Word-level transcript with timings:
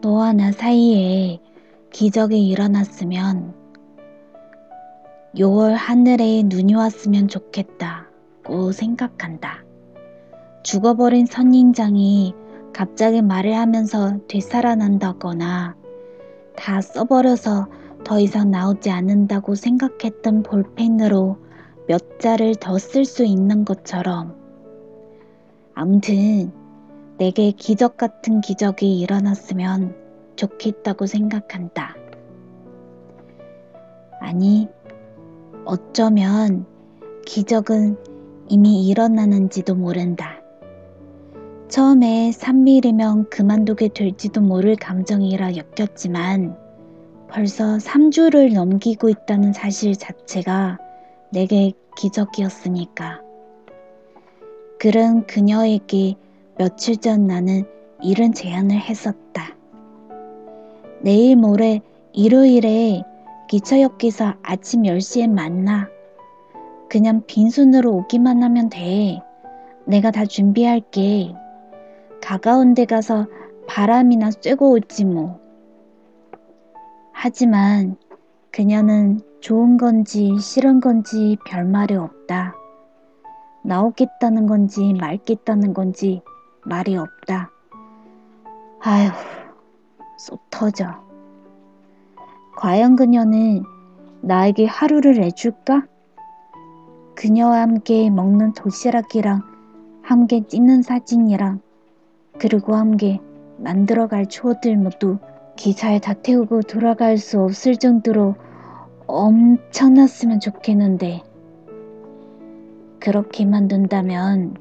너와 0.00 0.32
나 0.32 0.52
사이에 0.52 1.40
기적이 1.90 2.48
일어났으면 2.48 3.54
6월 5.34 5.72
하늘에 5.72 6.42
눈이 6.44 6.74
왔으면 6.74 7.28
좋겠다고 7.28 8.72
생각한다. 8.72 9.64
죽어버린 10.62 11.26
선인장이 11.26 12.34
갑자기 12.72 13.22
말을 13.22 13.56
하면서 13.56 14.18
되살아난다거나 14.28 15.76
다 16.56 16.80
써버려서 16.80 17.68
더 18.04 18.20
이상 18.20 18.50
나오지 18.50 18.90
않는다고 18.90 19.54
생각했던 19.54 20.42
볼펜으로 20.42 21.38
몇 21.86 22.18
자를 22.20 22.54
더 22.54 22.76
쓸 22.76 23.04
수 23.04 23.24
있는 23.24 23.64
것처럼 23.64 24.36
아무튼 25.74 26.52
내게 27.18 27.50
기적 27.50 27.96
같은 27.96 28.40
기적이 28.40 29.00
일어났으면 29.00 29.94
좋겠다고 30.36 31.06
생각한다. 31.06 31.96
아니, 34.20 34.68
어쩌면 35.64 36.66
기적은 37.26 37.96
이미 38.48 38.88
일어나는지도 38.88 39.74
모른다. 39.74 40.40
처음에 41.68 42.30
3밀이면 42.30 43.30
그만두게 43.30 43.88
될지도 43.88 44.40
모를 44.40 44.76
감정이라 44.76 45.52
엮였지만 45.56 46.56
벌써 47.30 47.76
3주를 47.76 48.54
넘기고 48.54 49.08
있다는 49.10 49.52
사실 49.52 49.94
자체가 49.94 50.78
내게 51.30 51.72
기적이었으니까. 51.96 53.20
그런 54.78 55.26
그녀에게 55.26 56.14
며칠 56.56 56.96
전 56.96 57.26
나는 57.26 57.64
이런 58.02 58.32
제안을 58.32 58.76
했었다. 58.76 59.56
내일 61.00 61.36
모레 61.36 61.80
일요일에 62.12 63.02
기차역에서 63.48 64.34
아침 64.42 64.82
10시에 64.82 65.28
만나. 65.28 65.88
그냥 66.88 67.22
빈손으로 67.26 67.92
오기만 67.94 68.42
하면 68.42 68.70
돼. 68.70 69.20
내가 69.84 70.10
다 70.10 70.24
준비할게. 70.24 71.34
가까운 72.22 72.74
데 72.74 72.86
가서 72.86 73.26
바람이나 73.66 74.30
쐬고 74.30 74.70
오지 74.70 75.04
뭐. 75.04 75.47
하지만 77.20 77.96
그녀는 78.52 79.20
좋은 79.40 79.76
건지 79.76 80.38
싫은 80.38 80.78
건지 80.78 81.36
별말이 81.44 81.96
없다. 81.96 82.54
나오겠다는 83.64 84.46
건지 84.46 84.94
말겠다는 84.94 85.74
건지 85.74 86.22
말이 86.64 86.96
없다. 86.96 87.50
아휴, 88.78 89.10
쏙 90.16 90.48
터져. 90.48 90.94
과연 92.56 92.94
그녀는 92.94 93.64
나에게 94.20 94.66
하루를 94.66 95.14
내줄까? 95.14 95.88
그녀와 97.16 97.62
함께 97.62 98.10
먹는 98.10 98.52
도시락이랑 98.52 99.42
함께 100.02 100.46
찍는 100.46 100.82
사진이랑 100.82 101.62
그리고 102.38 102.76
함께 102.76 103.18
만들어갈 103.56 104.26
추억들 104.26 104.76
모두 104.76 105.18
기차에 105.58 105.98
다 105.98 106.14
태우고 106.14 106.62
돌아갈 106.62 107.18
수 107.18 107.40
없을 107.40 107.76
정도로 107.76 108.36
엄청났으면 109.08 110.38
좋겠는데 110.38 111.24
그렇게만 113.00 113.66
둔다면 113.66 114.56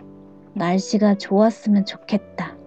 날씨가 0.56 1.20
좋았으면 1.20 1.86
좋겠다. 1.86 2.58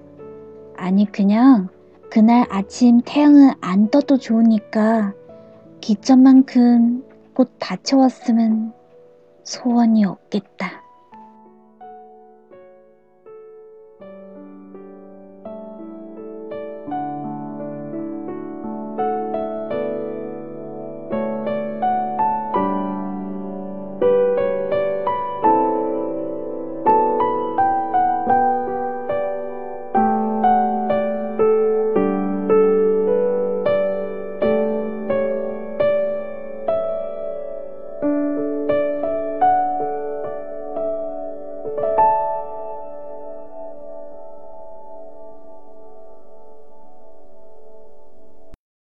아니 0.76 1.10
그냥 1.10 1.68
그날 2.08 2.46
아침 2.50 3.00
태양은 3.04 3.54
안 3.60 3.90
떠도 3.90 4.18
좋으니까 4.18 5.12
기점만큼 5.80 7.02
곧 7.34 7.50
닫혀왔으면 7.58 8.72
소원이 9.42 10.04
없겠다. 10.04 10.84